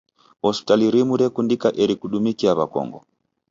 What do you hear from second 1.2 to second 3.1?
rekundika eri kudumikia w'akongo.